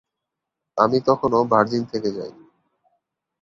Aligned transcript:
আমি 0.77 0.97
তখনো 1.07 1.37
ভার্জিন 1.51 1.83
থেকে 1.85 2.09
যাই। 2.11 2.31